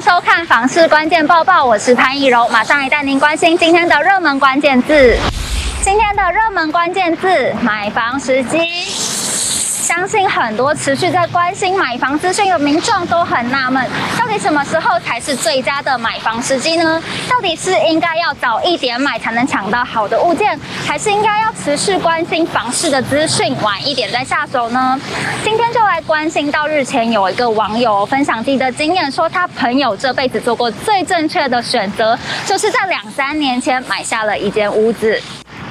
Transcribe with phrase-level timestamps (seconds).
[0.00, 5.14] 收看房市关键报报，我是潘奕柔，马上来带您关心今天的热门关键字。
[5.82, 8.58] 今天的热门关键字：买房时机。
[9.90, 13.84] 相信很多持续在关心买房资讯的民众都很纳闷，
[14.18, 17.02] 到底什么时候才是最佳的买房时机呢？
[17.28, 24.98] 到底是应该要早一点买才能抢到好的物件，还是应该要持续关心房市的资讯，晚一点再下手呢？
[25.44, 35.20] 今天就来关心到日前有一个网友分享自己的经验，说他朋友这辈子做过最正确的选择，就是在两三年前买下了一间屋子。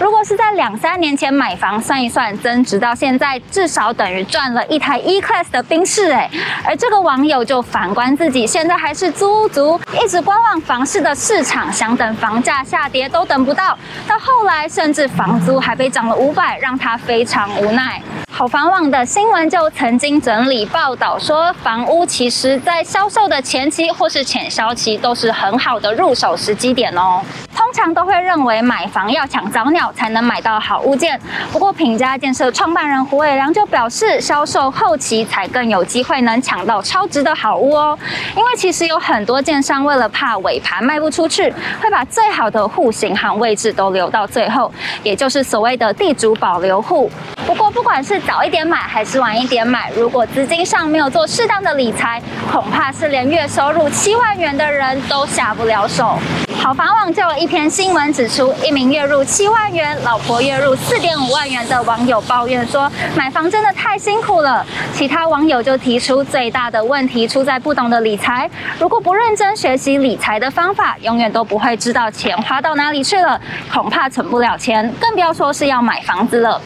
[0.00, 6.28] 如果是在两三年前买房，算一算增值到现在，至少等于赚了一台 E-Class 的宾士诶。
[6.64, 18.02] 而这个网友就反观自己，现在还是租屋族，一直观望房市的市场，想等房价下跌都等不到，到后来甚至房租还被涨了五百，让他非常无奈。
[18.32, 27.22] 好房网的新闻就曾经整理报道说，房屋其实在销售的前期或是潜销期都是很好的入手时机点哦。
[27.54, 31.20] 通常都会认为买房要抢早鸟才能买到好物件。
[31.52, 37.98] 不过品家建设创办人胡伟良就表示，销售后期才更有机会能抢到超值的好物哦。
[38.36, 47.10] 因为其实有很多建商为了怕尾盘卖不出去，会把最好的户型和位置都留到最后，也就是所谓的地主保留户。
[47.54, 56.18] 不过不管是早一点买还是晚一点买，如果资金上没有做适当的理财，恐怕是连月收入七万元的人都下不了手。
[56.60, 64.66] 好房网就有一篇新闻指出，一名月入七万元、老婆月入四点五万元的网友抱怨说，买房真的太辛苦了。
[64.92, 73.40] 其他网友就提出，最大的问题出在不懂得理财，如果不认真学习理财的方法，永远都不会知道钱花到哪里去了，
[73.72, 76.60] 恐怕存不了钱，更不要说是要买房子了。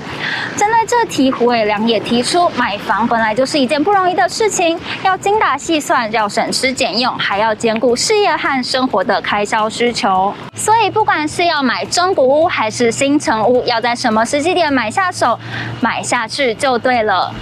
[0.56, 10.32] 真的在这题，胡伟良也提出，买房本来就是一件不容易的事情，要精打细算，要省吃俭用，还要兼顾事业和生活的开销需求。
[10.54, 15.36] 所以，不管是要买中古屋还是新城屋，要在什么时机点买下手，
[15.80, 17.34] 买下去就对了。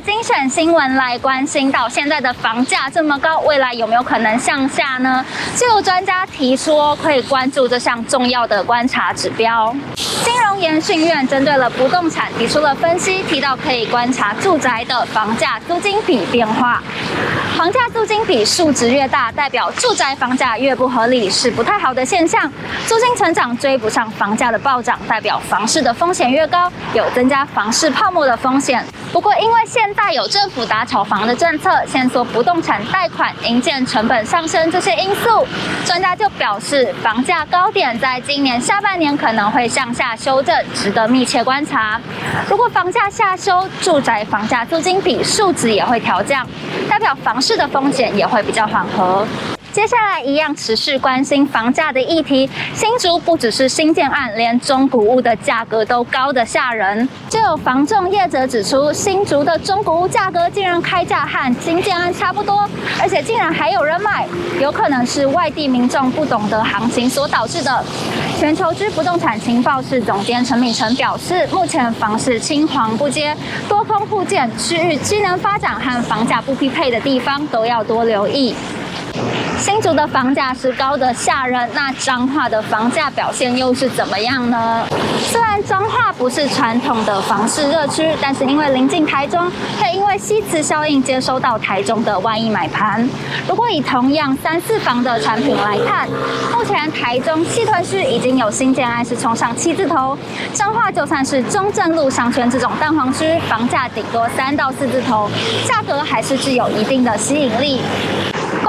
[0.00, 5.24] 精选新闻来关心到现在的房价这么高，未来有没有可能向下呢？
[5.56, 9.74] 就有专家提出，可以关注这项重要的观察指标。
[9.94, 16.82] 金融研讯院针对了不动产提出了分析，提到可以观察住宅的房价租金比变化。
[17.62, 22.52] 房价租金比数值越大，代表住宅房价越不合理，是不太好的现象。
[22.88, 28.84] 租金成长追不上房价的暴涨，代表房市的风险越高，有增加房市泡沫的风险。
[29.12, 35.46] 不过，因为现在有政府打炒房的政策，限缩不动产贷款、营建成本上升这些因素，
[35.84, 42.00] 专家就表示，房价高点在今年下半年可能会向下修正，值得密切观察。
[42.48, 46.44] 如果房价下修，住宅房价租金比数值也会调降，
[46.88, 49.26] 代表房市的风险也会比较缓和。
[49.72, 52.48] 接下来一样持续关心房价的议题。
[52.74, 57.08] 新竹不只是新建案，连中古屋的价格都高得吓人。
[57.30, 62.68] 就有房仲业者指出，新竹的中古屋价格竟然开价和新建案差不多，
[63.00, 64.26] 而且竟然还有人买，
[64.60, 67.82] 有可能是外地民众不懂得行情所导致的。
[68.38, 73.34] 全球之不动产情报室总监陈敏成表示，目前房市青黄不接，
[73.68, 78.54] 多空互见，区域机能发展和房价不匹配的地方都要多留意。
[79.62, 84.84] 新竹的房价是高的吓人，那彰化的房价表现又是怎么样呢？
[85.20, 89.40] 虽然彰化不是传统的房市热区，但是因为临近台中，
[89.80, 93.08] 会因为西磁效应接收到台中的万亿买盘。
[93.48, 96.08] 如果以同样三四房的产品来看，
[96.52, 100.18] 目前台中七屯区已经有新建案是冲上七字头，
[100.52, 105.30] 彰化就算是中正路商圈这种蛋黄区，房价顶多三到四字头，
[105.64, 107.80] 价格还是具有一定的吸引力。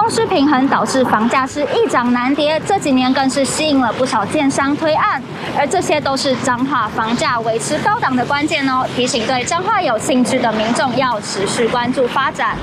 [0.03, 5.24] 供需平衡导致房价是一涨难跌，这几年更是吸引了不少建商推案，
[5.58, 8.86] 而这些都是彰化房价维持高档的关键哦。
[8.97, 12.58] 提醒对彰化有兴趣的民众要持续关注发展。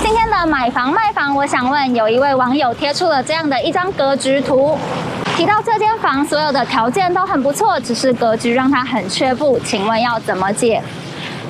[0.00, 4.78] 今天的买房卖房，我想问，有一位网友贴出了这样的一张格局图，
[5.36, 10.80] 提到这间房所有的条件都很不错，只是格局让他很却步，请问要怎么解？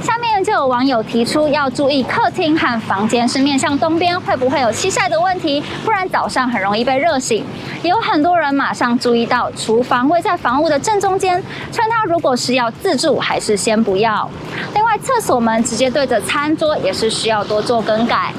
[0.06, 5.60] 下面就有网友提出要注意客厅和房间是面向东边，会不会有西晒的问题？
[5.84, 7.44] 不然早上很容易被热醒。
[7.82, 11.42] 也有很多人马上注意到厨房位在房屋的正中间，
[11.72, 14.30] 劝他如果是要自住，还是先不要。
[14.74, 18.32] 另外，厕所门直接对着餐桌也是需要多做更改。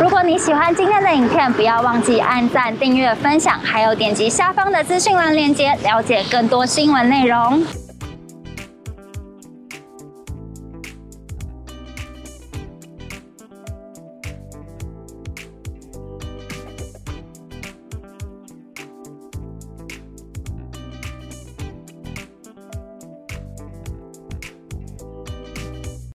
[0.00, 7.64] 如果你喜欢今天的影片，不要忘记按赞、订阅、分享，还有点击下方的资讯栏链接，了解更多新闻内容。